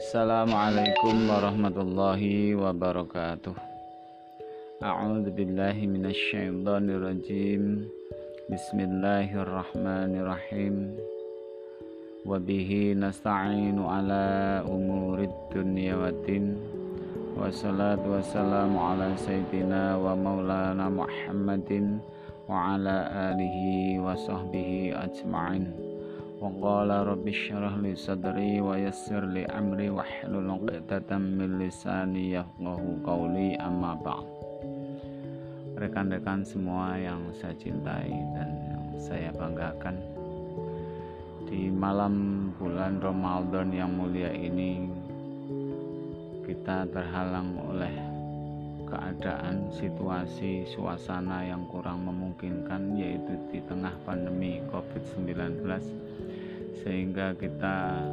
Assalamualaikum 0.00 1.28
warahmatullahi 1.28 2.56
wabarakatuh 2.56 3.52
A'udzu 4.80 5.28
billahi 5.28 5.84
minasyaitonir 5.84 7.04
rajim 7.04 7.84
Bismillahirrahmanirrahim 8.48 10.96
Wa 12.24 12.40
bihi 12.40 12.96
nasta'inu 12.96 13.84
ala 13.84 14.64
umurid 14.64 15.28
dunya 15.52 15.92
waddin 15.92 16.56
Wassalatu 17.36 18.16
wassalamu 18.16 18.80
ala 18.80 19.12
sayyidina 19.20 20.00
wa 20.00 20.16
maulana 20.16 20.88
Muhammadin 20.88 22.00
wa 22.48 22.72
ala 22.72 23.36
alihi 23.36 24.00
wa 24.00 24.16
sahbihi 24.16 24.96
ajma'in 24.96 25.90
وقال 26.41 26.89
رب 26.91 27.27
اشرح 27.27 27.73
لي 27.79 27.95
صدري 27.95 28.61
ويسر 28.61 29.25
لي 29.25 29.45
أمري 29.45 29.89
واحلل 29.89 30.49
عقدة 30.51 31.17
من 31.17 31.57
lisani 31.57 32.35
yafqahu 32.35 33.01
qawli 33.01 33.55
amma 33.57 33.95
ba'd 33.97 34.27
rekan-rekan 35.75 36.45
semua 36.45 36.95
yang 36.95 37.33
saya 37.35 37.55
cintai 37.57 38.11
dan 38.35 38.49
yang 38.69 38.85
saya 38.99 39.29
banggakan 39.33 39.97
di 41.49 41.67
malam 41.71 42.47
bulan 42.55 43.01
Ramadan 43.01 43.73
yang 43.73 43.91
mulia 43.91 44.31
ini 44.31 44.87
kita 46.45 46.85
terhalang 46.93 47.57
oleh 47.65 47.95
keadaan 48.85 49.73
situasi 49.73 50.69
suasana 50.69 51.43
yang 51.43 51.65
kurang 51.73 52.05
memungkinkan 52.05 52.93
yaitu 52.95 53.33
di 53.49 53.59
tengah 53.65 53.93
pandemi 54.05 54.61
Covid-19 54.69 55.65
sehingga 56.82 57.36
kita 57.36 58.08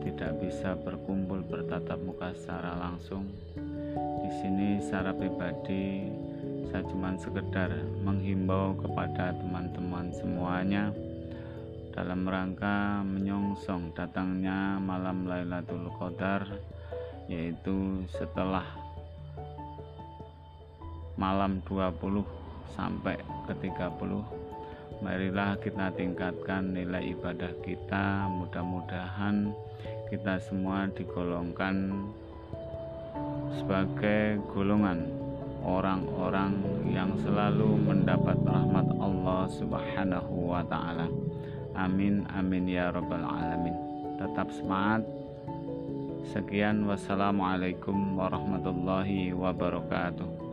tidak 0.00 0.32
bisa 0.40 0.72
berkumpul 0.80 1.44
bertatap 1.44 2.00
muka 2.00 2.32
secara 2.36 2.76
langsung. 2.80 3.28
Di 4.24 4.30
sini 4.40 4.80
secara 4.80 5.12
pribadi 5.12 6.08
saya 6.70 6.86
cuma 6.86 7.12
sekedar 7.18 7.70
menghimbau 8.06 8.78
kepada 8.78 9.34
teman-teman 9.34 10.14
semuanya 10.14 10.94
dalam 11.90 12.22
rangka 12.22 13.02
menyongsong 13.02 13.90
datangnya 13.92 14.78
malam 14.78 15.26
Lailatul 15.26 15.90
Qadar 15.98 16.46
yaitu 17.26 18.06
setelah 18.14 18.64
malam 21.18 21.58
20 21.66 22.22
sampai 22.72 23.18
ke 23.50 23.52
30 23.58 24.59
marilah 25.00 25.56
kita 25.60 25.92
tingkatkan 25.96 26.76
nilai 26.76 27.16
ibadah 27.16 27.52
kita 27.64 28.28
mudah-mudahan 28.28 29.52
kita 30.12 30.36
semua 30.44 30.88
digolongkan 30.92 32.04
sebagai 33.56 34.38
golongan 34.52 35.08
orang-orang 35.64 36.56
yang 36.88 37.12
selalu 37.20 37.76
mendapat 37.80 38.36
rahmat 38.44 38.86
Allah 38.96 39.42
Subhanahu 39.52 40.56
wa 40.56 40.62
taala. 40.64 41.08
Amin 41.76 42.26
amin 42.32 42.66
ya 42.66 42.90
rabbal 42.90 43.24
alamin. 43.24 43.76
Tetap 44.18 44.52
semangat. 44.52 45.06
Sekian 46.30 46.84
wassalamualaikum 46.84 48.18
warahmatullahi 48.20 49.32
wabarakatuh. 49.32 50.49